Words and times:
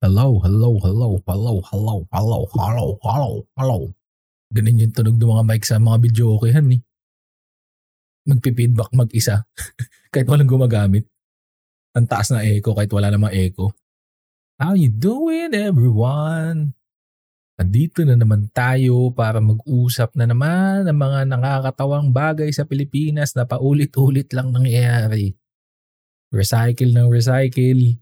Hello, 0.00 0.40
hello, 0.40 0.80
hello, 0.80 1.20
hello, 1.28 1.60
hello, 1.60 2.08
hello, 2.08 2.38
hello, 2.56 2.86
hello, 3.04 3.30
hello. 3.52 3.78
Ganun 4.48 4.80
yung 4.80 4.96
tunog 4.96 5.20
ng 5.20 5.28
mga 5.28 5.44
mic 5.44 5.62
sa 5.68 5.76
mga 5.76 6.00
video 6.00 6.40
okayan 6.40 6.72
eh. 6.72 6.80
Magpi-feedback 8.24 8.96
mag-isa. 8.96 9.44
kahit 10.12 10.24
walang 10.24 10.48
gumagamit. 10.48 11.04
Ang 11.92 12.08
taas 12.08 12.32
na 12.32 12.40
echo 12.40 12.72
kahit 12.72 12.88
wala 12.96 13.12
namang 13.12 13.36
echo. 13.36 13.76
How 14.56 14.72
you 14.72 14.88
doing 14.88 15.52
everyone? 15.52 16.72
Andito 17.60 18.00
na 18.00 18.16
naman 18.16 18.48
tayo 18.56 19.12
para 19.12 19.36
mag-usap 19.36 20.16
na 20.16 20.24
naman 20.24 20.88
ng 20.88 20.96
mga 20.96 21.28
nakakatawang 21.28 22.08
bagay 22.08 22.48
sa 22.56 22.64
Pilipinas 22.64 23.36
na 23.36 23.44
paulit-ulit 23.44 24.32
lang 24.32 24.48
nangyayari. 24.48 25.36
Recycle 26.32 26.96
ng 26.96 27.12
recycle. 27.12 28.00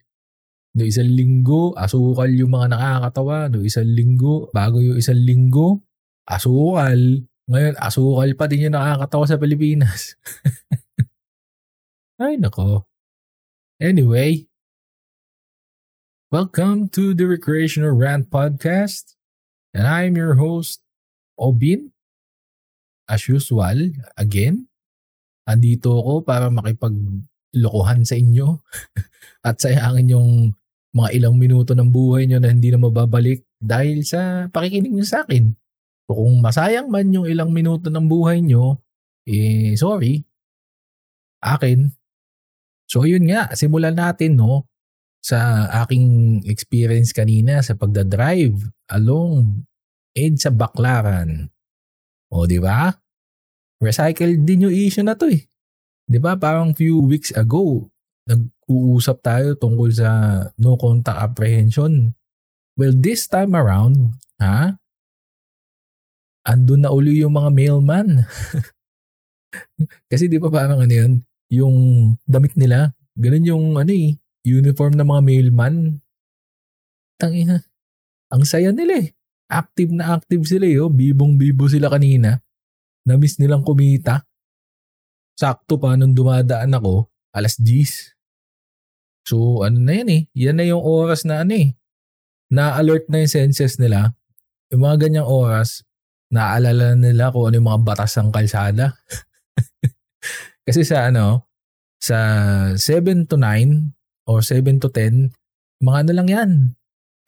No 0.77 0.85
isang 0.85 1.09
linggo, 1.09 1.73
asukal 1.79 2.29
yung 2.29 2.53
mga 2.53 2.77
nakakatawa. 2.77 3.49
No 3.49 3.65
isang 3.65 3.89
linggo, 3.89 4.53
bago 4.53 4.83
yung 4.83 5.01
isang 5.01 5.17
linggo, 5.17 5.81
asukal. 6.29 7.25
Ngayon, 7.49 7.75
asukal 7.81 8.29
pa 8.37 8.45
din 8.45 8.69
yung 8.69 8.77
nakakatawa 8.77 9.25
sa 9.25 9.41
Pilipinas. 9.41 10.21
Ay, 12.21 12.37
nako. 12.37 12.85
Anyway, 13.81 14.51
welcome 16.29 16.91
to 16.93 17.17
the 17.17 17.25
Recreational 17.25 17.97
Rant 17.97 18.29
Podcast. 18.29 19.17
And 19.73 19.89
I'm 19.89 20.19
your 20.19 20.37
host, 20.37 20.85
Obin. 21.39 21.95
As 23.09 23.25
usual, 23.25 23.97
again, 24.21 24.69
andito 25.49 25.97
ako 25.97 26.29
para 26.29 26.53
makipaglokohan 27.53 28.05
sa 28.05 28.15
inyo 28.17 28.61
at 29.49 29.57
sayangin 29.61 30.13
yung 30.13 30.31
mga 30.93 31.09
ilang 31.15 31.37
minuto 31.37 31.77
ng 31.77 31.89
buhay 31.89 32.27
nyo 32.27 32.41
na 32.41 32.53
hindi 32.53 32.73
na 32.73 32.81
mababalik 32.81 33.45
dahil 33.61 34.05
sa 34.05 34.49
pakikinig 34.49 34.93
nyo 34.93 35.07
sa 35.07 35.25
akin. 35.25 35.53
Kung 36.09 36.41
masayang 36.41 36.89
man 36.89 37.13
yung 37.13 37.29
ilang 37.29 37.53
minuto 37.53 37.93
ng 37.93 38.09
buhay 38.09 38.41
nyo, 38.41 38.81
eh 39.29 39.77
sorry, 39.77 40.25
akin. 41.45 41.93
So 42.89 43.05
yun 43.05 43.29
nga, 43.29 43.53
simulan 43.53 44.01
natin 44.01 44.41
no 44.41 44.65
sa 45.21 45.69
aking 45.85 46.41
experience 46.49 47.13
kanina 47.13 47.61
sa 47.61 47.77
pagdadrive 47.77 48.57
along 48.89 49.69
EDSA 50.17 50.57
Baclaran. 50.57 51.53
O 52.33 52.49
di 52.49 52.57
ba? 52.57 52.89
Recycled 53.79 54.49
din 54.49 54.65
yung 54.69 54.75
issue 54.75 55.05
na 55.05 55.15
to 55.15 55.29
eh. 55.29 55.45
Di 56.09 56.17
ba 56.17 56.41
parang 56.41 56.73
few 56.73 57.05
weeks 57.05 57.37
ago, 57.37 57.85
nag-uusap 58.25 59.21
tayo 59.21 59.49
tungkol 59.61 59.93
sa 59.93 60.09
no 60.57 60.81
contact 60.81 61.21
apprehension. 61.21 62.17
Well, 62.81 62.97
this 62.97 63.29
time 63.29 63.53
around, 63.53 64.17
ha? 64.41 64.81
Andun 66.49 66.89
na 66.89 66.91
uli 66.95 67.21
yung 67.21 67.37
mga 67.37 67.53
mailman. 67.53 68.25
Kasi 70.11 70.33
di 70.33 70.41
ba 70.41 70.49
parang 70.49 70.81
ano 70.81 70.93
yun, 70.93 71.13
yung 71.53 71.77
damit 72.25 72.57
nila, 72.57 72.97
ganun 73.13 73.45
yung 73.45 73.65
ano 73.77 73.93
eh, 73.93 74.17
uniform 74.49 74.97
ng 74.97 75.09
mga 75.09 75.23
mailman. 75.25 75.75
Tangina. 77.21 77.61
Ang 78.33 78.45
saya 78.45 78.71
nila 78.73 79.01
eh. 79.01 79.13
Active 79.49 79.91
na 79.93 80.17
active 80.17 80.45
sila 80.45 80.69
eh. 80.69 80.79
Oh. 80.79 80.93
Bibong-bibo 80.93 81.67
sila 81.67 81.89
kanina. 81.89 82.37
Namiss 83.09 83.41
nilang 83.41 83.65
kumita. 83.65 84.28
Sakto 85.39 85.79
pa 85.79 85.95
nung 85.95 86.19
dumadaan 86.19 86.75
ako, 86.75 87.07
alas 87.31 87.63
10. 87.63 88.19
So 89.23 89.63
ano 89.63 89.79
na 89.79 90.03
yan 90.03 90.09
eh. 90.11 90.23
Yan 90.35 90.59
na 90.59 90.67
yung 90.67 90.83
oras 90.83 91.23
na 91.23 91.47
ano 91.47 91.55
eh. 91.55 91.79
Na-alert 92.51 93.07
na 93.07 93.23
yung 93.23 93.31
senses 93.31 93.79
nila. 93.79 94.19
Yung 94.75 94.83
mga 94.83 95.07
ganyang 95.07 95.31
oras, 95.31 95.87
naaalala 96.35 96.99
nila 96.99 97.31
kung 97.31 97.47
ano 97.47 97.55
yung 97.55 97.69
mga 97.71 97.83
batas 97.87 98.19
ng 98.19 98.35
kalsada. 98.35 98.99
Kasi 100.67 100.83
sa 100.83 101.07
ano, 101.07 101.47
sa 102.03 102.19
7 102.75 103.31
to 103.31 103.39
9 103.39 103.95
or 104.27 104.43
7 104.43 104.83
to 104.83 104.91
10, 104.91 105.31
mga 105.87 105.99
ano 106.03 106.13
lang 106.19 106.29
yan. 106.29 106.51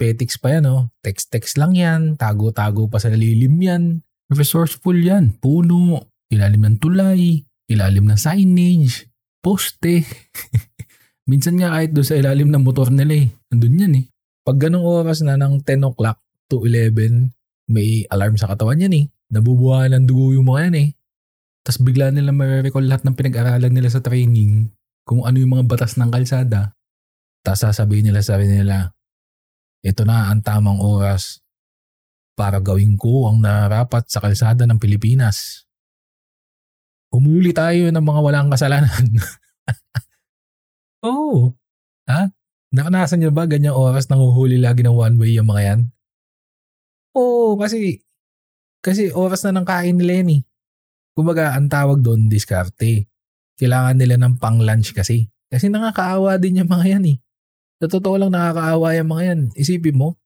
Petix 0.00 0.40
pa 0.40 0.56
yan, 0.56 0.64
oh. 0.66 0.88
Text-text 1.04 1.60
lang 1.60 1.76
yan. 1.76 2.16
Tago-tago 2.16 2.88
pa 2.88 2.96
sa 2.96 3.12
lilim 3.12 3.60
yan. 3.60 4.00
Resourceful 4.32 4.96
yan. 4.96 5.36
Puno, 5.36 6.00
ilalim 6.32 6.64
ng 6.64 6.78
tulay, 6.80 7.44
ilalim 7.70 8.10
ng 8.10 8.18
signage, 8.18 9.06
poste. 9.38 10.02
Minsan 11.30 11.62
nga 11.62 11.70
kahit 11.70 11.94
doon 11.94 12.06
sa 12.06 12.18
ilalim 12.18 12.50
ng 12.50 12.62
motor 12.66 12.90
nila 12.90 13.22
eh. 13.22 13.26
Nandun 13.54 13.80
yan 13.86 13.94
eh. 14.02 14.04
Pag 14.42 14.66
ganong 14.66 14.82
oras 14.82 15.22
na 15.22 15.38
ng 15.38 15.62
10 15.62 15.86
o'clock 15.86 16.18
to 16.50 16.66
11, 16.66 17.30
may 17.70 18.02
alarm 18.10 18.34
sa 18.34 18.50
katawan 18.50 18.82
yan 18.82 18.94
eh. 18.98 19.04
Nabubuhaan 19.30 19.94
ng 19.94 20.04
dugo 20.10 20.34
yung 20.34 20.50
mga 20.50 20.60
yan 20.66 20.76
eh. 20.82 20.88
Tapos 21.62 21.78
bigla 21.86 22.10
nila 22.10 22.34
marirecall 22.34 22.82
lahat 22.82 23.06
ng 23.06 23.14
pinag-aralan 23.14 23.70
nila 23.70 23.86
sa 23.86 24.02
training 24.02 24.74
kung 25.06 25.22
ano 25.22 25.38
yung 25.38 25.54
mga 25.54 25.70
batas 25.70 25.94
ng 25.94 26.10
kalsada. 26.10 26.74
Tapos 27.46 27.62
sasabihin 27.62 28.10
nila 28.10 28.26
sa 28.26 28.40
nila, 28.40 28.90
ito 29.86 30.02
na 30.02 30.34
ang 30.34 30.42
tamang 30.42 30.82
oras 30.82 31.40
para 32.34 32.58
gawin 32.58 32.96
ko 32.96 33.28
ang 33.30 33.38
narapat 33.44 34.08
sa 34.08 34.18
kalsada 34.18 34.66
ng 34.66 34.80
Pilipinas. 34.80 35.68
Humuli 37.10 37.50
tayo 37.50 37.90
ng 37.90 38.04
mga 38.04 38.20
walang 38.22 38.48
kasalanan. 38.50 39.04
Oo. 41.06 41.10
Oh, 41.10 41.38
ha? 42.06 42.30
Nakanasan 42.70 43.18
niyo 43.18 43.34
ba 43.34 43.50
ganyang 43.50 43.74
oras 43.74 44.06
nang 44.06 44.22
uhuli 44.22 44.62
lagi 44.62 44.86
ng 44.86 44.94
one 44.94 45.18
way 45.18 45.34
yung 45.34 45.50
mga 45.50 45.62
yan? 45.66 45.80
Oo, 47.18 47.58
kasi 47.58 47.98
kasi 48.80 49.12
oras 49.12 49.44
na 49.44 49.60
ng 49.60 49.66
kain 49.66 49.98
nila 49.98 50.24
yan 50.24 50.30
eh. 50.38 50.42
Kumbaga, 51.12 51.52
ang 51.52 51.68
tawag 51.68 52.00
doon, 52.00 52.32
diskarte. 52.32 53.10
Kailangan 53.60 53.98
nila 53.98 54.16
ng 54.16 54.40
pang-lunch 54.40 54.96
kasi. 54.96 55.28
Kasi 55.52 55.68
nakakaawa 55.68 56.40
din 56.40 56.64
yung 56.64 56.70
mga 56.70 56.96
yan 56.96 57.04
eh. 57.12 57.16
Sa 57.82 57.92
totoo 57.92 58.16
lang 58.16 58.32
nakakaawa 58.32 58.96
yung 58.96 59.10
mga 59.10 59.22
yan. 59.34 59.40
Isipin 59.52 60.00
mo, 60.00 60.16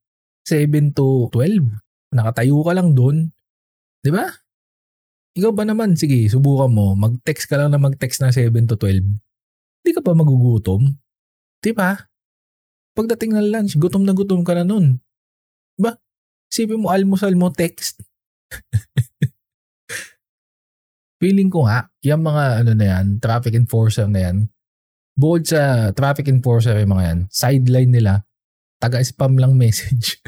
7 0.47 0.95
to 0.95 1.33
12. 1.33 1.66
Nakatayo 2.15 2.62
ka 2.62 2.72
lang 2.77 2.95
doon. 2.95 3.33
Di 4.05 4.12
ba? 4.15 4.28
Ikaw 5.34 5.50
ba 5.50 5.67
naman, 5.67 5.99
sige, 5.99 6.31
subukan 6.31 6.71
mo. 6.71 6.95
Mag-text 6.95 7.50
ka 7.50 7.59
lang 7.59 7.75
na 7.75 7.83
mag-text 7.83 8.22
na 8.22 8.31
7 8.31 8.55
to 8.71 8.78
12 8.78 9.03
Di 9.84 9.91
ka 9.91 10.00
ba 10.00 10.15
magugutom? 10.15 10.95
Di 11.59 11.75
ba? 11.75 11.99
Pagdating 12.95 13.34
ng 13.34 13.50
lunch, 13.50 13.75
gutom 13.77 14.06
na 14.06 14.15
gutom 14.15 14.47
ka 14.47 14.55
na 14.55 14.65
nun. 14.65 15.03
Ba? 15.75 15.99
Sipin 16.49 16.81
mo 16.81 16.95
almusal 16.95 17.34
mo 17.34 17.50
text. 17.50 18.00
Feeling 21.21 21.51
ko 21.51 21.66
nga, 21.66 21.91
yung 22.06 22.22
mga 22.22 22.65
ano 22.65 22.72
na 22.78 22.87
yan, 22.87 23.19
traffic 23.19 23.59
enforcer 23.59 24.06
na 24.06 24.31
yan, 24.31 24.47
bukod 25.19 25.51
sa 25.51 25.91
traffic 25.91 26.31
enforcer 26.31 26.78
yung 26.78 26.95
mga 26.95 27.05
yan, 27.11 27.19
sideline 27.28 27.91
nila, 27.91 28.12
taga-spam 28.78 29.34
lang 29.34 29.59
message. 29.59 30.22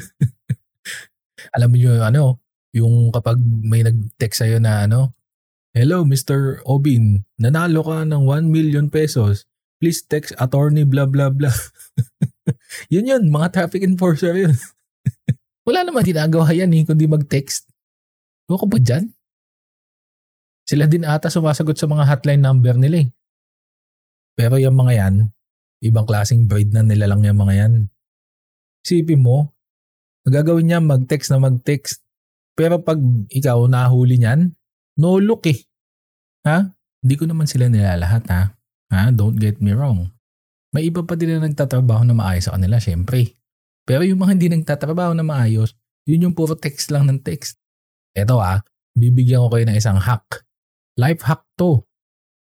Alam 1.55 1.69
mo 1.71 1.77
yung 1.78 2.03
ano, 2.03 2.43
yung 2.76 3.09
kapag 3.09 3.41
may 3.41 3.81
nag-text 3.81 4.44
sa'yo 4.44 4.60
na 4.60 4.84
ano, 4.84 5.16
Hello, 5.76 6.09
Mr. 6.09 6.64
Obin. 6.64 7.28
Nanalo 7.37 7.84
ka 7.84 8.00
ng 8.09 8.25
1 8.25 8.48
million 8.48 8.88
pesos. 8.88 9.44
Please 9.76 10.00
text 10.00 10.32
attorney 10.41 10.88
blah 10.88 11.04
blah 11.04 11.28
blah. 11.28 11.53
yun 12.92 13.04
yun, 13.04 13.28
mga 13.28 13.53
traffic 13.53 13.84
enforcer 13.84 14.32
yun. 14.32 14.56
Wala 15.69 15.84
naman 15.84 16.00
ginagawa 16.00 16.48
yan 16.56 16.72
eh, 16.72 16.81
kundi 16.81 17.04
mag-text. 17.04 17.69
Ano 18.48 18.56
ko 18.56 18.64
ba 18.64 18.81
dyan? 18.81 19.12
Sila 20.64 20.88
din 20.88 21.04
ata 21.04 21.28
sumasagot 21.28 21.76
sa 21.76 21.84
mga 21.84 22.08
hotline 22.08 22.40
number 22.40 22.72
nila 22.81 23.05
eh. 23.05 23.08
Pero 24.32 24.56
yung 24.56 24.81
mga 24.81 24.93
yan, 24.96 25.14
ibang 25.84 26.08
klaseng 26.08 26.49
breed 26.49 26.72
na 26.72 26.81
nila 26.81 27.05
lang 27.05 27.20
yung 27.20 27.37
mga 27.37 27.52
yan. 27.52 27.72
Isipin 28.81 29.20
mo, 29.20 29.52
gagawin 30.25 30.72
niya 30.72 30.81
mag-text 30.81 31.37
na 31.37 31.43
mag-text. 31.43 32.06
Pero 32.56 32.81
pag 32.81 32.97
ikaw 33.29 33.69
nahuli 33.69 34.17
niyan, 34.17 34.50
no 34.97 35.20
look 35.20 35.44
eh. 35.44 35.61
Ha? 36.49 36.73
Hindi 37.05 37.14
ko 37.20 37.29
naman 37.29 37.44
sila 37.44 37.69
nilalahat 37.69 38.25
ha. 38.32 38.56
Ha? 38.91 39.12
Don't 39.12 39.37
get 39.37 39.61
me 39.61 39.76
wrong. 39.76 40.08
May 40.73 40.88
iba 40.88 41.05
pa 41.05 41.14
din 41.14 41.37
na 41.37 41.44
nagtatrabaho 41.44 42.03
na 42.08 42.17
maayos 42.17 42.49
sa 42.49 42.56
kanila, 42.56 42.81
syempre. 42.81 43.37
Pero 43.85 44.03
yung 44.03 44.19
mga 44.19 44.32
hindi 44.35 44.49
nagtatrabaho 44.56 45.12
na 45.12 45.23
maayos, 45.23 45.76
yun 46.08 46.26
yung 46.26 46.35
puro 46.35 46.56
text 46.56 46.91
lang 46.91 47.06
ng 47.06 47.20
text. 47.20 47.61
Eto 48.17 48.41
ah, 48.41 48.64
bibigyan 48.97 49.47
ko 49.47 49.49
kayo 49.53 49.64
ng 49.69 49.76
isang 49.76 50.00
hack. 50.00 50.43
Life 50.97 51.23
hack 51.29 51.44
to. 51.61 51.85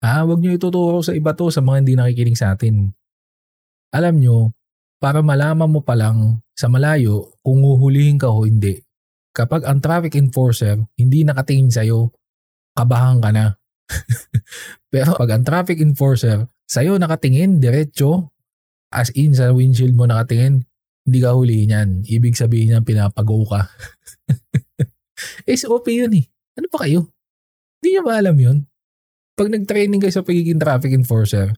Ha? 0.02 0.26
Huwag 0.26 0.42
nyo 0.42 0.50
ituturo 0.50 1.00
sa 1.06 1.14
iba 1.14 1.32
to 1.38 1.54
sa 1.54 1.62
mga 1.62 1.86
hindi 1.86 1.94
nakikinig 1.94 2.36
sa 2.36 2.58
atin. 2.58 2.90
Alam 3.94 4.18
nyo, 4.18 4.36
para 4.98 5.22
malaman 5.22 5.70
mo 5.70 5.80
pa 5.80 5.94
lang 5.94 6.42
sa 6.52 6.68
malayo 6.68 7.40
kung 7.40 7.62
uhulihin 7.62 8.20
ka 8.20 8.28
o 8.28 8.44
hindi. 8.44 8.82
Kapag 9.30 9.62
ang 9.62 9.78
traffic 9.78 10.18
enforcer 10.18 10.78
hindi 10.98 11.22
nakatingin 11.22 11.70
sa'yo, 11.70 12.10
kabahan 12.74 13.22
ka 13.22 13.30
na. 13.30 13.54
Pero 14.92 15.14
pag 15.14 15.30
ang 15.34 15.44
traffic 15.46 15.78
enforcer 15.82 16.46
sa'yo 16.66 16.98
nakatingin, 16.98 17.58
diretso, 17.58 18.34
as 18.90 19.10
in 19.14 19.34
sa 19.34 19.54
windshield 19.54 19.94
mo 19.94 20.06
nakatingin, 20.06 20.66
hindi 21.06 21.18
ka 21.22 21.34
huli 21.34 21.66
niyan. 21.66 22.06
Ibig 22.06 22.38
sabihin 22.38 22.74
niyan, 22.74 22.84
pinapago 22.86 23.42
ka. 23.46 23.66
SOP 25.58 25.86
yun 25.90 26.14
eh. 26.14 26.24
Ano 26.58 26.66
pa 26.70 26.86
kayo? 26.86 27.10
Hindi 27.80 27.88
niyo 27.96 28.02
ba 28.06 28.18
alam 28.18 28.36
yun? 28.36 28.58
Pag 29.34 29.48
nag-training 29.50 29.98
kayo 30.02 30.12
sa 30.12 30.26
pagiging 30.26 30.60
traffic 30.60 30.92
enforcer, 30.92 31.56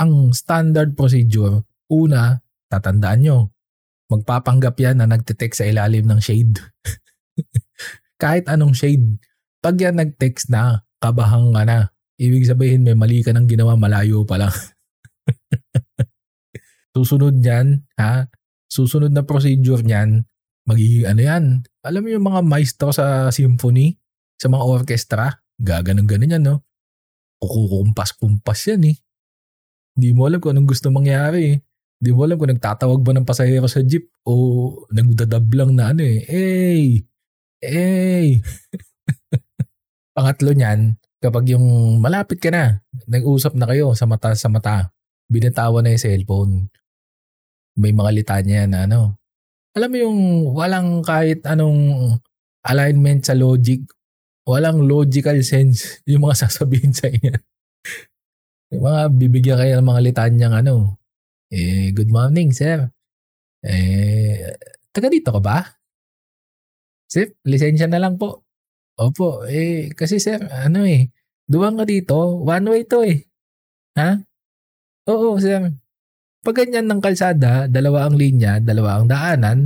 ang 0.00 0.32
standard 0.32 0.94
procedure, 0.94 1.66
una, 1.90 2.40
tatandaan 2.70 3.20
nyo, 3.20 3.38
magpapanggap 4.08 4.74
yan 4.80 5.02
na 5.02 5.06
nagte-text 5.10 5.60
sa 5.60 5.68
ilalim 5.68 6.08
ng 6.08 6.20
shade. 6.22 6.56
Kahit 8.22 8.50
anong 8.50 8.74
shade. 8.74 9.18
Pag 9.62 9.78
yan 9.78 9.98
nag-text 9.98 10.50
na, 10.50 10.82
kabahang 10.98 11.54
ka 11.54 11.62
na. 11.66 11.78
Ibig 12.18 12.50
sabihin 12.50 12.82
may 12.82 12.98
mali 12.98 13.22
ka 13.22 13.30
nang 13.30 13.46
ginawa, 13.46 13.78
malayo 13.78 14.26
pa 14.26 14.38
lang. 14.42 14.54
Susunod 16.94 17.38
niyan, 17.38 17.86
ha? 17.94 18.26
Susunod 18.66 19.14
na 19.14 19.22
procedure 19.22 19.86
niyan, 19.86 20.26
magiging 20.66 21.06
ano 21.06 21.20
yan. 21.22 21.44
Alam 21.86 22.02
mo 22.02 22.08
yung 22.10 22.26
mga 22.26 22.40
maestro 22.42 22.90
sa 22.90 23.30
symphony, 23.30 23.94
sa 24.34 24.50
mga 24.50 24.64
orchestra, 24.66 25.30
gaganon-ganon 25.62 26.34
yan, 26.34 26.42
no? 26.42 26.66
Kukukumpas-kumpas 27.38 28.74
yan 28.74 28.94
eh. 28.94 28.96
Hindi 29.94 30.14
mo 30.14 30.26
alam 30.26 30.42
kung 30.42 30.54
anong 30.54 30.70
gusto 30.74 30.90
mangyari 30.90 31.54
eh. 31.54 31.56
Hindi 31.98 32.10
mo 32.14 32.22
alam 32.22 32.38
kung 32.38 32.50
nagtatawag 32.50 33.02
ba 33.02 33.10
ng 33.14 33.26
pasahero 33.26 33.66
sa 33.66 33.82
jeep 33.82 34.10
o 34.22 34.34
nagdadab 34.94 35.46
lang 35.54 35.74
na 35.74 35.90
ano 35.90 36.02
eh. 36.06 36.18
Hey! 36.26 37.02
Hey! 37.58 38.38
Pangatlo 40.14 40.54
niyan, 40.54 40.94
kapag 41.18 41.50
yung 41.50 41.98
malapit 41.98 42.38
ka 42.38 42.54
na, 42.54 42.86
nag-usap 43.10 43.58
na 43.58 43.66
kayo 43.66 43.98
sa 43.98 44.06
mata 44.06 44.30
sa 44.38 44.46
mata, 44.46 44.94
binatawan 45.26 45.82
na 45.82 45.90
yung 45.94 46.02
cellphone. 46.02 46.54
May 47.74 47.90
mga 47.90 48.10
litanya 48.14 48.62
na 48.70 48.78
ano. 48.86 49.18
Alam 49.74 49.90
mo 49.90 49.98
yung 49.98 50.20
walang 50.54 51.02
kahit 51.02 51.42
anong 51.50 52.14
alignment 52.62 53.26
sa 53.26 53.34
logic, 53.34 53.82
walang 54.46 54.86
logical 54.86 55.42
sense 55.42 55.98
yung 56.10 56.30
mga 56.30 56.46
sasabihin 56.46 56.94
sa 56.94 57.10
inyo. 57.10 57.34
yung 58.74 58.84
mga 58.86 59.02
bibigyan 59.18 59.58
kayo 59.58 59.72
ng 59.78 59.88
mga 59.90 60.02
litanyang 60.06 60.54
ano. 60.62 60.94
Eh, 61.50 61.90
good 61.90 62.14
morning, 62.14 62.54
sir. 62.54 62.86
Eh, 63.66 64.46
taga 64.94 65.10
dito 65.10 65.34
ka 65.34 65.42
ba? 65.42 65.77
Sir, 67.08 67.32
lisensya 67.48 67.88
na 67.88 67.98
lang 67.98 68.20
po. 68.20 68.44
Opo, 68.98 69.46
eh, 69.48 69.88
kasi 69.94 70.20
sir, 70.20 70.36
ano 70.50 70.84
eh, 70.84 71.08
duwang 71.48 71.80
ka 71.80 71.84
dito, 71.88 72.42
one 72.44 72.66
way 72.68 72.82
to 72.84 73.00
eh. 73.06 73.24
Ha? 73.96 74.20
Oo, 75.08 75.40
sir. 75.40 75.72
Pag 76.44 76.56
ganyan 76.64 76.86
ng 76.86 77.00
kalsada, 77.00 77.66
dalawa 77.66 78.06
ang 78.06 78.14
linya, 78.18 78.60
dalawa 78.60 79.00
ang 79.00 79.06
daanan, 79.08 79.58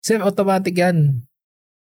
sir, 0.00 0.18
automatic 0.22 0.74
yan. 0.74 1.22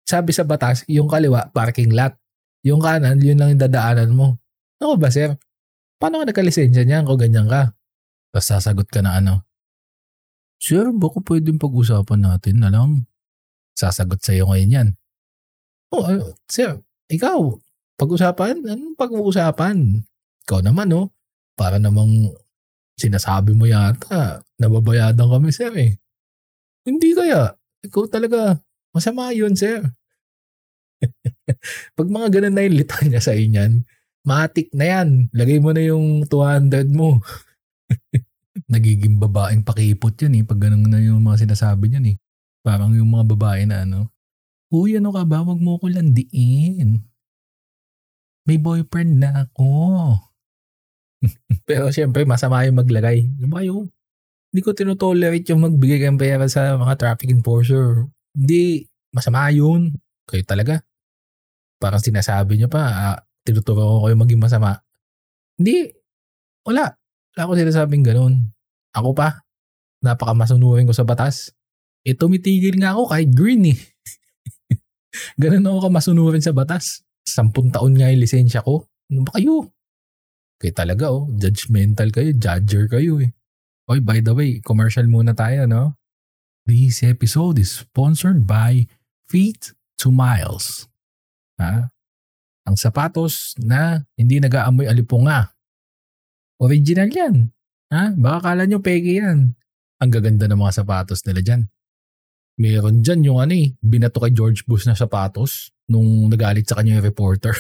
Sabi 0.06 0.32
sa 0.32 0.46
batas, 0.46 0.86
yung 0.86 1.10
kaliwa, 1.10 1.50
parking 1.50 1.92
lot. 1.92 2.14
Yung 2.62 2.80
kanan, 2.84 3.18
yun 3.18 3.42
lang 3.42 3.58
yung 3.58 3.64
dadaanan 3.66 4.14
mo. 4.14 4.38
Ako 4.78 5.02
ba, 5.02 5.10
sir? 5.10 5.34
Paano 5.98 6.22
ka 6.22 6.30
nagkalisensya 6.30 6.86
niyan 6.86 7.10
kung 7.10 7.18
ganyan 7.18 7.50
ka? 7.50 7.74
Tapos 8.30 8.48
sasagot 8.52 8.88
ka 8.92 9.02
na 9.02 9.18
ano, 9.18 9.48
Sir, 10.60 10.90
baka 10.96 11.20
pwedeng 11.30 11.60
pag-usapan 11.60 12.20
natin 12.26 12.56
na 12.64 12.72
lang. 12.72 13.06
Sasagot 13.76 14.24
sa'yo 14.24 14.48
ngayon 14.48 14.72
yan. 14.72 14.88
Oh, 15.92 16.08
sir, 16.48 16.80
ikaw, 17.12 17.60
pag-usapan? 18.00 18.64
Anong 18.64 18.96
pag-uusapan? 18.96 20.02
Ikaw 20.48 20.60
naman, 20.64 20.96
oh. 20.96 21.12
Para 21.60 21.80
namang 21.80 22.32
sinasabi 22.96 23.52
mo 23.52 23.68
yata, 23.68 24.42
nababayadan 24.58 25.28
kami, 25.28 25.52
sir, 25.52 25.72
eh. 25.76 26.00
Hindi 26.88 27.12
kaya. 27.12 27.52
Ikaw 27.84 28.04
talaga, 28.08 28.60
masama 28.96 29.36
yun, 29.36 29.54
sir. 29.54 29.84
Pag 31.98 32.08
mga 32.08 32.28
ganun 32.40 32.56
na 32.56 32.64
yung 32.66 32.78
litanya 32.80 33.20
sa 33.20 33.36
inyan, 33.36 33.84
matik 34.26 34.72
na 34.74 34.86
yan. 34.90 35.30
Lagay 35.36 35.60
mo 35.60 35.76
na 35.76 35.84
yung 35.84 36.26
200 36.26 36.90
mo. 36.92 37.22
Nagiging 38.74 39.22
babaeng 39.22 39.62
pakipot 39.68 40.16
yan 40.26 40.42
eh. 40.42 40.44
Pag 40.48 40.60
ganun 40.64 40.88
na 40.88 41.00
yung 41.04 41.22
mga 41.22 41.46
sinasabi 41.46 41.92
niyan 41.92 42.16
eh. 42.16 42.18
Parang 42.66 42.90
yung 42.98 43.14
mga 43.14 43.30
babae 43.38 43.70
na 43.70 43.86
ano, 43.86 44.10
Uy, 44.74 44.98
ano 44.98 45.14
ka 45.14 45.24
ba? 45.24 45.46
Huwag 45.46 45.62
mo 45.62 45.78
ko 45.78 45.88
landiin. 45.88 47.06
May 48.50 48.58
boyfriend 48.58 49.22
na 49.22 49.46
ako. 49.46 49.70
Pero 51.70 51.94
syempre, 51.94 52.26
masama 52.26 52.66
yung 52.66 52.82
maglagay. 52.82 53.30
Yung 53.40 53.54
ba 53.54 53.62
kayo? 53.62 53.88
Hindi 54.50 54.62
ko 54.66 54.74
tinotolerate 54.74 55.48
yung 55.54 55.64
magbigay 55.64 56.10
ng 56.10 56.20
pera 56.20 56.46
sa 56.50 56.76
mga 56.76 56.98
traffic 56.98 57.30
enforcer. 57.32 58.10
Hindi, 58.34 58.90
masama 59.14 59.48
yun. 59.54 59.96
Kayo 60.26 60.44
talaga. 60.44 60.82
Parang 61.78 62.02
sinasabi 62.02 62.58
nyo 62.58 62.68
pa, 62.68 62.84
ah, 63.14 63.20
tinuturo 63.46 63.80
ko 63.80 63.98
kayo 64.10 64.16
maging 64.18 64.42
masama. 64.42 64.82
Hindi, 65.56 65.94
wala. 66.66 66.92
Wala 67.36 67.42
ako 67.46 67.52
sinasabing 67.56 68.04
ganun. 68.04 68.52
Ako 68.96 69.14
pa, 69.14 69.44
napakamasunurin 70.02 70.88
ko 70.88 70.94
sa 70.96 71.08
batas. 71.08 71.56
Eh 72.06 72.14
tumitigil 72.14 72.78
nga 72.78 72.94
ako 72.94 73.10
kahit 73.10 73.34
green 73.34 73.74
eh. 73.74 73.80
Ganun 75.42 75.66
ako 75.66 75.90
kamasunurin 75.90 76.46
sa 76.46 76.54
batas. 76.54 77.02
Sampung 77.26 77.74
taon 77.74 77.98
nga 77.98 78.14
yung 78.14 78.22
lisensya 78.22 78.62
ko. 78.62 78.86
Ano 79.10 79.26
ba 79.26 79.34
kayo? 79.42 79.74
Kaya 80.62 80.72
talaga 80.72 81.10
oh, 81.10 81.26
judgmental 81.34 82.14
kayo, 82.14 82.32
judger 82.38 82.86
kayo 82.86 83.20
eh. 83.20 83.34
Oy, 83.90 84.02
by 84.02 84.22
the 84.22 84.34
way, 84.34 84.62
commercial 84.62 85.06
muna 85.06 85.34
tayo, 85.34 85.66
no? 85.66 85.98
This 86.66 87.06
episode 87.06 87.62
is 87.62 87.86
sponsored 87.86 88.50
by 88.50 88.90
Feet 89.30 89.78
to 90.02 90.10
Miles. 90.10 90.90
Ha? 91.62 91.94
Ang 92.66 92.76
sapatos 92.82 93.54
na 93.62 94.02
hindi 94.18 94.42
nag-aamoy 94.42 94.90
alipunga. 94.90 95.54
Original 96.58 97.10
yan. 97.14 97.54
Ha? 97.94 98.18
Baka 98.18 98.50
kala 98.50 98.66
nyo 98.66 98.82
peke 98.82 99.22
yan. 99.22 99.54
Ang 100.02 100.10
gaganda 100.10 100.50
ng 100.50 100.58
mga 100.58 100.82
sapatos 100.82 101.22
nila 101.30 101.46
dyan. 101.46 101.70
Meron 102.56 103.04
dyan 103.04 103.22
yung 103.28 103.40
ano 103.44 103.52
eh, 103.52 103.76
binato 103.84 104.24
kay 104.24 104.32
George 104.32 104.64
Bush 104.64 104.88
na 104.88 104.96
sapatos 104.96 105.76
nung 105.92 106.32
nagalit 106.32 106.66
sa 106.66 106.80
kanya 106.80 107.00
yung 107.00 107.08
reporter. 107.08 107.52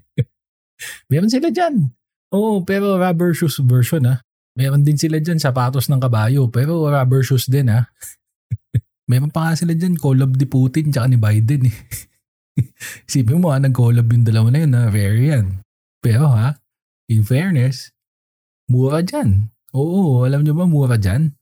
Meron 1.12 1.28
sila 1.28 1.52
dyan. 1.52 1.92
Oo, 2.32 2.64
pero 2.64 2.96
rubber 2.96 3.36
shoes 3.36 3.60
version 3.60 4.08
ah. 4.08 4.24
Meron 4.56 4.82
din 4.82 4.96
sila 4.96 5.20
dyan 5.20 5.38
sapatos 5.38 5.92
ng 5.92 6.00
kabayo, 6.00 6.48
pero 6.48 6.88
rubber 6.88 7.20
shoes 7.20 7.46
din 7.46 7.68
ah. 7.68 7.90
Meron 9.10 9.28
pa 9.34 9.50
nga 9.50 9.58
sila 9.58 9.74
dyan, 9.76 9.98
collab 9.98 10.38
ni 10.38 10.46
Putin 10.46 10.94
tsaka 10.94 11.10
ni 11.10 11.18
Biden 11.18 11.68
eh. 11.68 11.76
Isipin 13.08 13.42
mo 13.42 13.50
ha, 13.52 13.58
nag-collab 13.58 14.06
yung 14.06 14.24
dalawa 14.24 14.48
na 14.54 14.58
yun, 14.62 14.72
ha? 14.78 14.82
rare 14.88 15.20
yan. 15.20 15.46
Pero 16.00 16.30
ha, 16.30 16.56
in 17.10 17.26
fairness, 17.26 17.90
mura 18.70 19.02
dyan. 19.02 19.50
Oo, 19.74 20.22
alam 20.26 20.46
nyo 20.46 20.54
ba 20.54 20.66
mura 20.66 20.96
dyan? 20.96 21.34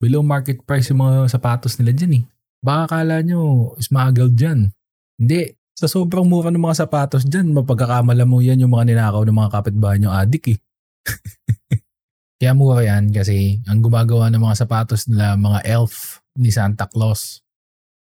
Below 0.00 0.24
market 0.24 0.64
price 0.64 0.88
yung 0.88 1.04
mga 1.04 1.28
sapatos 1.28 1.76
nila 1.76 1.92
dyan 1.92 2.12
eh. 2.18 2.24
Baka 2.64 2.96
kala 2.96 3.20
nyo, 3.20 3.72
smuggled 3.76 4.34
dyan. 4.34 4.72
Hindi. 5.20 5.52
Sa 5.76 5.88
sobrang 5.88 6.24
mura 6.24 6.52
ng 6.52 6.60
mga 6.60 6.84
sapatos 6.84 7.24
dyan, 7.24 7.52
mapagkakamala 7.52 8.24
mo 8.24 8.40
yan 8.40 8.60
yung 8.60 8.72
mga 8.72 8.92
ninakaw 8.92 9.22
ng 9.24 9.36
mga 9.36 9.52
kapitbahay 9.52 9.96
nyo 10.00 10.12
adik 10.12 10.56
eh. 10.56 10.58
Kaya 12.40 12.52
mura 12.56 12.84
yan 12.84 13.12
kasi 13.12 13.60
ang 13.68 13.84
gumagawa 13.84 14.32
ng 14.32 14.40
mga 14.40 14.64
sapatos 14.64 15.08
nila 15.08 15.36
mga 15.36 15.60
elf 15.68 16.24
ni 16.36 16.48
Santa 16.52 16.88
Claus. 16.88 17.44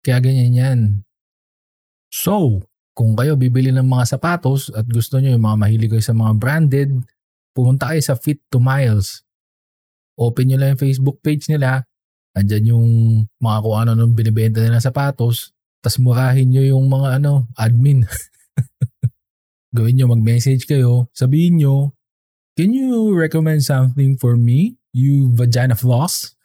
Kaya 0.05 0.21
ganyan 0.21 0.53
yan. 0.53 0.79
So, 2.13 2.61
kung 2.93 3.17
kayo 3.17 3.33
bibili 3.33 3.73
ng 3.73 3.85
mga 3.85 4.17
sapatos 4.17 4.69
at 4.73 4.85
gusto 4.85 5.17
nyo 5.17 5.33
yung 5.33 5.45
mga 5.45 5.57
mahilig 5.57 5.89
kayo 5.93 6.05
sa 6.05 6.13
mga 6.13 6.33
branded, 6.37 6.89
pumunta 7.53 7.89
kayo 7.89 8.01
sa 8.01 8.13
Fit 8.13 8.41
to 8.53 8.61
Miles 8.61 9.24
open 10.15 10.51
nyo 10.51 10.57
lang 10.59 10.75
yung 10.75 10.83
Facebook 10.83 11.19
page 11.19 11.47
nila, 11.51 11.83
andyan 12.35 12.75
yung 12.75 12.87
mga 13.39 13.57
kung 13.63 13.77
ano 13.79 13.91
nung 13.95 14.15
binibenta 14.15 14.59
nila 14.59 14.83
sapatos, 14.83 15.55
tas 15.79 16.01
murahin 16.01 16.51
nyo 16.51 16.63
yung 16.63 16.85
mga 16.89 17.21
ano, 17.21 17.47
admin. 17.55 18.03
Gawin 19.75 19.99
nyo, 19.99 20.11
mag-message 20.11 20.63
kayo, 20.65 21.11
sabihin 21.11 21.59
nyo, 21.59 21.91
can 22.55 22.71
you 22.71 23.11
recommend 23.11 23.61
something 23.61 24.15
for 24.15 24.39
me, 24.39 24.79
you 24.95 25.31
vagina 25.35 25.75
floss? 25.75 26.35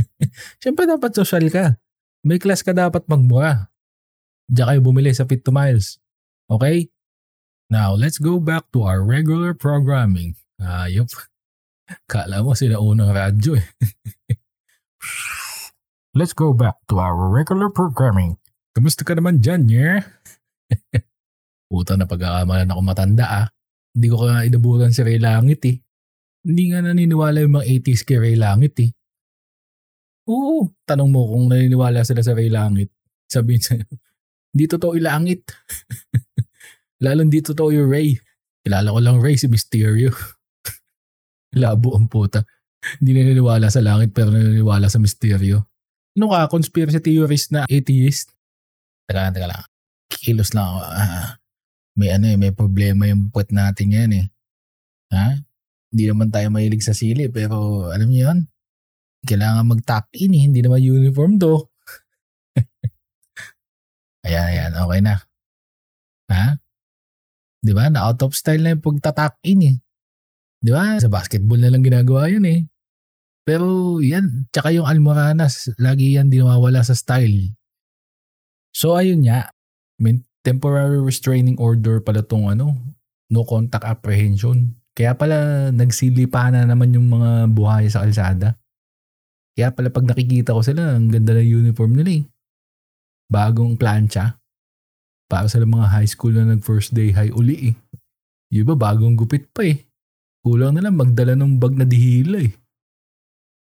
Siyempre 0.60 0.84
dapat 0.84 1.16
social 1.16 1.48
ka. 1.48 1.80
May 2.24 2.40
class 2.40 2.64
ka 2.64 2.72
dapat 2.72 3.04
magmura. 3.08 3.72
Diyan 4.48 4.68
kayo 4.68 4.80
bumili 4.84 5.12
sa 5.16 5.24
Fit 5.24 5.40
to 5.44 5.52
Miles. 5.52 6.00
Okay? 6.48 6.92
Now, 7.72 7.96
let's 7.96 8.20
go 8.20 8.36
back 8.40 8.68
to 8.76 8.84
our 8.84 9.00
regular 9.00 9.56
programming. 9.56 10.36
Ayop. 10.60 11.08
Uh, 11.08 11.33
Kala 12.08 12.40
mo 12.40 12.56
sila 12.56 12.80
unang 12.80 13.12
radyo 13.12 13.60
eh. 13.60 13.64
Let's 16.18 16.32
go 16.32 16.54
back 16.54 16.78
to 16.88 17.02
our 17.02 17.28
regular 17.28 17.68
programming. 17.68 18.38
Kamusta 18.72 19.02
ka 19.02 19.18
naman 19.18 19.42
dyan, 19.42 19.66
yeah? 19.66 20.00
Puta 21.70 21.98
na 21.98 22.06
pagkakamalan 22.06 22.70
ako 22.70 22.80
matanda 22.80 23.26
ah. 23.26 23.46
Hindi 23.94 24.06
ko 24.10 24.26
kaya 24.26 24.46
inabutan 24.46 24.94
si 24.94 25.02
Ray 25.02 25.22
Langit 25.22 25.62
eh. 25.70 25.76
Hindi 26.44 26.62
nga 26.70 26.82
naniniwala 26.82 27.42
yung 27.42 27.54
mga 27.58 27.66
80s 27.82 28.02
kay 28.06 28.18
Ray 28.18 28.36
Langit 28.38 28.74
eh. 28.82 28.90
Oo, 30.30 30.72
tanong 30.88 31.10
mo 31.10 31.28
kung 31.28 31.52
naniniwala 31.52 32.02
sila 32.02 32.24
sa 32.24 32.32
Ray 32.32 32.48
Langit. 32.48 32.90
Sabihin 33.28 33.62
sa'yo, 33.62 33.86
hindi 34.54 34.64
totoo 34.70 34.94
yung 34.94 35.08
langit. 35.10 35.50
Lalo 37.04 37.26
hindi 37.26 37.42
totoo 37.42 37.74
yung 37.74 37.90
Ray. 37.90 38.14
Kilala 38.64 38.94
ko 38.94 39.00
lang 39.02 39.18
Ray, 39.20 39.36
si 39.36 39.50
Mysterio. 39.50 40.14
Labo 41.54 41.94
ang 41.94 42.10
puta. 42.10 42.42
Hindi 43.00 43.16
naniniwala 43.16 43.72
sa 43.72 43.80
langit 43.80 44.12
pero 44.12 44.34
naniniwala 44.34 44.90
sa 44.92 45.00
Mysterio. 45.00 45.64
Ano 46.14 46.30
ka, 46.30 46.46
conspiracy 46.46 47.00
theorist 47.02 47.50
na 47.50 47.66
atheist? 47.66 48.30
Teka 49.08 49.18
lang, 49.18 49.34
teka 49.34 49.48
lang. 49.50 49.64
Kilos 50.06 50.54
lang 50.54 50.66
ako. 50.68 50.78
Ah, 50.84 51.28
may 51.98 52.10
ano 52.14 52.26
eh, 52.30 52.38
may 52.38 52.52
problema 52.54 53.06
yung 53.10 53.30
puwet 53.34 53.50
natin 53.50 53.94
yan 53.94 54.10
eh. 54.14 54.26
Ha? 55.14 55.38
Hindi 55.94 56.04
naman 56.10 56.30
tayo 56.34 56.50
mahilig 56.50 56.82
sa 56.82 56.94
sili 56.94 57.30
pero 57.30 57.88
alam 57.90 58.10
niyo 58.10 58.30
yun? 58.30 58.38
Kailangan 59.24 59.70
mag-tuck 59.70 60.10
in 60.14 60.34
eh. 60.34 60.42
Hindi 60.50 60.60
naman 60.60 60.82
uniform 60.82 61.38
do. 61.40 61.70
ayan, 64.26 64.44
ayan. 64.50 64.72
Okay 64.74 65.00
na. 65.00 65.14
Ha? 66.28 66.58
Di 67.64 67.72
ba? 67.72 67.88
Na 67.88 68.10
out 68.10 68.20
of 68.26 68.36
style 68.36 68.60
na 68.60 68.76
yung 68.76 68.84
pagtatak 68.84 69.40
in 69.46 69.60
eh. 69.64 69.76
Di 70.64 70.72
ba? 70.72 70.96
Sa 70.96 71.12
basketball 71.12 71.60
na 71.60 71.68
lang 71.68 71.84
ginagawa 71.84 72.32
yun 72.32 72.48
eh. 72.48 72.64
Pero 73.44 74.00
yan, 74.00 74.48
tsaka 74.48 74.72
yung 74.72 74.88
Almoranas, 74.88 75.68
lagi 75.76 76.16
yan 76.16 76.32
di 76.32 76.40
nawawala 76.40 76.80
sa 76.80 76.96
style. 76.96 77.52
So 78.72 78.96
ayun 78.96 79.28
nga, 79.28 79.52
may 80.00 80.24
temporary 80.40 81.04
restraining 81.04 81.60
order 81.60 82.00
pala 82.00 82.24
tong 82.24 82.48
ano, 82.48 82.72
no 83.28 83.44
contact 83.44 83.84
apprehension. 83.84 84.72
Kaya 84.96 85.12
pala 85.12 85.68
nagsilipa 85.68 86.48
na 86.48 86.64
naman 86.64 86.96
yung 86.96 87.12
mga 87.12 87.52
buhay 87.52 87.92
sa 87.92 88.00
kalsada. 88.00 88.56
Kaya 89.52 89.76
pala 89.76 89.92
pag 89.92 90.08
nakikita 90.08 90.56
ko 90.56 90.64
sila, 90.64 90.96
ang 90.96 91.12
ganda 91.12 91.36
ng 91.36 91.68
uniform 91.68 92.00
nila 92.00 92.24
eh. 92.24 92.24
Bagong 93.28 93.76
plancha. 93.76 94.40
Para 95.28 95.46
sa 95.52 95.60
mga 95.60 95.92
high 95.92 96.08
school 96.08 96.32
na 96.32 96.48
nag 96.48 96.64
first 96.64 96.96
day 96.96 97.12
high 97.12 97.32
uli 97.36 97.70
eh. 97.70 97.74
Yung 98.54 98.72
iba 98.72 98.74
bagong 98.78 99.20
gupit 99.20 99.52
pa 99.52 99.68
eh. 99.68 99.84
Kulang 100.44 100.76
na 100.76 100.84
lang 100.84 101.00
magdala 101.00 101.32
ng 101.32 101.56
bag 101.56 101.72
na 101.72 101.88
dihila 101.88 102.44
eh. 102.44 102.52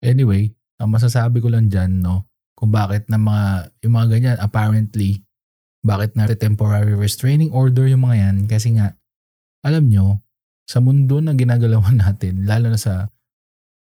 Anyway, 0.02 0.50
ang 0.82 0.90
masasabi 0.90 1.38
ko 1.38 1.54
lang 1.54 1.70
dyan, 1.70 2.02
no, 2.02 2.26
kung 2.58 2.74
bakit 2.74 3.06
na 3.06 3.22
mga, 3.22 3.70
yung 3.86 3.94
mga 3.94 4.08
ganyan, 4.10 4.38
apparently, 4.42 5.22
bakit 5.86 6.18
na 6.18 6.26
temporary 6.34 6.98
restraining 6.98 7.54
order 7.54 7.86
yung 7.86 8.02
mga 8.02 8.18
yan, 8.18 8.38
kasi 8.50 8.74
nga, 8.74 8.98
alam 9.62 9.94
nyo, 9.94 10.26
sa 10.66 10.82
mundo 10.82 11.22
na 11.22 11.38
ginagalawan 11.38 12.02
natin, 12.02 12.50
lalo 12.50 12.74
na 12.74 12.82
sa, 12.82 13.14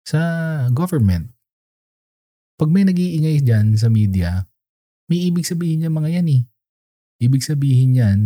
sa 0.05 0.21
government, 0.69 1.33
pag 2.61 2.69
may 2.69 2.85
nag-iingay 2.85 3.41
dyan 3.41 3.81
sa 3.81 3.89
media, 3.89 4.45
may 5.09 5.25
ibig 5.25 5.49
sabihin 5.49 5.81
niya 5.81 5.89
mga 5.89 6.21
yan 6.21 6.29
eh. 6.29 6.43
Ibig 7.25 7.41
sabihin 7.41 7.97
yan, 7.97 8.21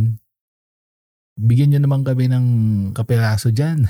bigyan 1.34 1.74
nyo 1.74 1.80
naman 1.82 2.02
kami 2.06 2.30
ng 2.30 2.46
kapiraso 2.94 3.50
dyan. 3.50 3.84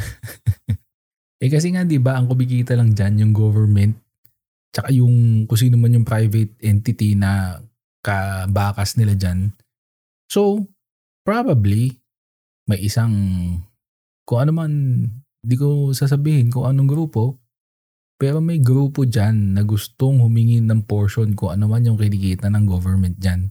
eh 1.44 1.50
kasi 1.52 1.72
nga 1.72 1.84
di 1.84 2.00
ba 2.00 2.16
ang 2.16 2.28
kumikita 2.28 2.72
lang 2.72 2.96
dyan 2.96 3.20
yung 3.20 3.32
government 3.36 4.00
tsaka 4.74 4.90
yung 4.90 5.46
kung 5.46 5.58
sino 5.60 5.78
man 5.78 5.94
yung 5.94 6.08
private 6.08 6.58
entity 6.58 7.14
na 7.14 7.62
kabakas 8.02 8.98
nila 8.98 9.14
dyan. 9.14 9.54
So, 10.26 10.66
probably, 11.22 11.94
may 12.66 12.82
isang, 12.82 13.14
kung 14.26 14.38
ano 14.44 14.52
man, 14.52 14.72
di 15.40 15.56
ko 15.56 15.94
sasabihin 15.94 16.50
kung 16.50 16.68
anong 16.68 16.90
grupo, 16.90 17.38
pero 18.18 18.42
may 18.42 18.58
grupo 18.58 19.06
dyan 19.06 19.56
na 19.56 19.62
gustong 19.62 20.20
humingi 20.20 20.60
ng 20.60 20.84
portion 20.84 21.32
kung 21.38 21.54
ano 21.54 21.70
man 21.70 21.86
yung 21.86 21.96
kinikita 21.96 22.50
ng 22.50 22.64
government 22.66 23.16
dyan. 23.16 23.48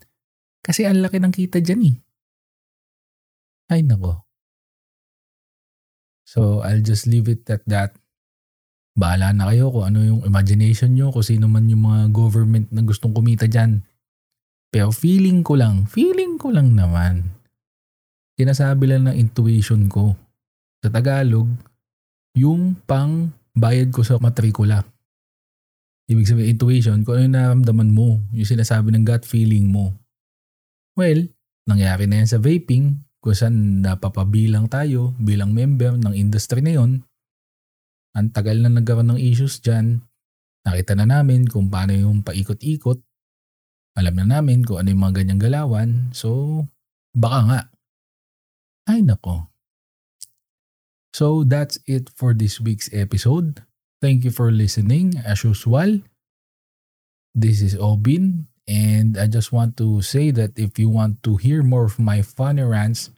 Kasi 0.64 0.88
ang 0.88 1.04
laki 1.04 1.20
ng 1.20 1.34
kita 1.34 1.60
dyan 1.60 1.82
eh. 1.88 1.96
Ay 3.72 3.84
nako. 3.84 4.24
So 6.28 6.66
I'll 6.66 6.82
just 6.82 7.06
leave 7.06 7.30
it 7.30 7.46
at 7.52 7.62
that. 7.70 7.94
Bahala 8.94 9.34
na 9.34 9.50
kayo 9.50 9.74
kung 9.74 9.90
ano 9.90 10.00
yung 10.06 10.22
imagination 10.26 10.94
nyo, 10.94 11.10
kung 11.10 11.26
sino 11.26 11.50
man 11.50 11.66
yung 11.70 11.86
mga 11.86 12.14
government 12.14 12.70
na 12.70 12.86
gustong 12.86 13.14
kumita 13.14 13.50
dyan. 13.50 13.82
Pero 14.74 14.90
feeling 14.90 15.46
ko 15.46 15.58
lang, 15.58 15.86
feeling 15.86 16.38
ko 16.42 16.50
lang 16.50 16.74
naman, 16.74 17.30
sinasabi 18.38 18.90
lang 18.90 19.06
ng 19.10 19.18
intuition 19.18 19.86
ko. 19.90 20.18
Sa 20.82 20.90
Tagalog, 20.90 21.50
yung 22.34 22.74
pang 22.90 23.30
bayad 23.54 23.94
ko 23.94 24.02
sa 24.02 24.18
matrikula. 24.18 24.82
Ibig 26.10 26.28
sabihin, 26.28 26.58
intuition, 26.58 27.06
kung 27.06 27.22
ano 27.22 27.24
yung 27.30 27.38
naramdaman 27.38 27.90
mo, 27.94 28.20
yung 28.34 28.50
sinasabi 28.50 28.92
ng 28.92 29.06
gut 29.06 29.24
feeling 29.24 29.70
mo. 29.70 29.94
Well, 30.98 31.30
nangyari 31.70 32.10
na 32.10 32.22
yan 32.22 32.30
sa 32.30 32.42
vaping, 32.42 32.98
kung 33.24 33.32
saan 33.32 33.80
napapabilang 33.80 34.68
tayo 34.68 35.16
bilang 35.16 35.56
member 35.56 35.96
ng 35.96 36.12
industry 36.12 36.60
na 36.60 36.76
yon. 36.76 37.08
Ang 38.20 38.36
tagal 38.36 38.60
na 38.60 38.68
nagkaroon 38.68 39.16
ng 39.16 39.22
issues 39.24 39.64
dyan. 39.64 40.04
Nakita 40.68 41.00
na 41.00 41.08
namin 41.08 41.48
kung 41.48 41.72
paano 41.72 41.96
yung 41.96 42.20
paikot-ikot. 42.28 43.00
Alam 43.96 44.14
na 44.20 44.38
namin 44.38 44.68
kung 44.68 44.84
ano 44.84 44.92
yung 44.92 45.02
mga 45.08 45.24
ganyang 45.24 45.40
galawan. 45.40 46.12
So, 46.12 46.62
baka 47.16 47.40
nga. 47.48 47.62
Ay 48.92 49.00
nako, 49.00 49.48
So 51.14 51.46
that's 51.46 51.78
it 51.86 52.10
for 52.18 52.34
this 52.34 52.58
week's 52.58 52.90
episode. 52.90 53.62
Thank 54.02 54.26
you 54.26 54.34
for 54.34 54.50
listening 54.50 55.22
as 55.22 55.46
usual. 55.46 56.02
This 57.38 57.62
is 57.62 57.78
Obin 57.78 58.50
and 58.68 59.20
I 59.20 59.28
just 59.28 59.52
want 59.52 59.76
to 59.84 60.02
say 60.02 60.32
that 60.32 60.56
if 60.56 60.80
you 60.80 60.88
want 60.88 61.24
to 61.28 61.36
hear 61.36 61.64
more 61.64 61.84
of 61.84 62.00
my 62.00 62.24
funny 62.24 62.64
rants, 62.64 63.12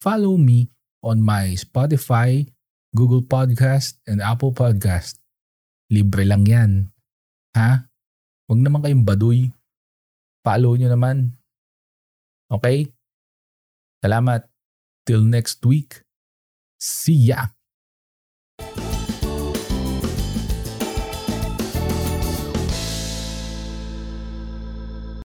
follow 0.00 0.36
me 0.36 0.68
on 1.00 1.24
my 1.24 1.56
Spotify, 1.56 2.48
Google 2.92 3.24
Podcast, 3.24 3.96
and 4.04 4.20
Apple 4.20 4.52
Podcast. 4.52 5.20
Libre 5.88 6.24
lang 6.24 6.44
yan. 6.44 6.92
Ha? 7.56 7.88
Huwag 8.48 8.60
naman 8.60 8.84
kayong 8.84 9.04
baduy. 9.08 9.52
Follow 10.44 10.76
nyo 10.76 10.88
naman. 10.92 11.32
Okay? 12.52 12.92
Salamat. 14.04 14.48
Till 15.04 15.24
next 15.24 15.64
week. 15.64 16.04
See 16.76 17.32
ya. 17.32 17.52